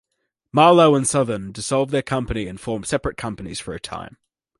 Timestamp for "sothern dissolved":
1.07-1.91